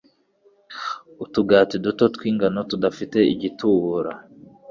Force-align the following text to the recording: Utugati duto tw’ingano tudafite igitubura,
Utugati 1.23 1.75
duto 1.85 2.03
tw’ingano 2.15 2.59
tudafite 2.69 3.17
igitubura, 3.33 4.11